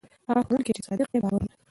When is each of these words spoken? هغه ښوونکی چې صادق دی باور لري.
هغه 0.27 0.41
ښوونکی 0.45 0.71
چې 0.75 0.85
صادق 0.87 1.07
دی 1.11 1.19
باور 1.23 1.41
لري. 1.45 1.55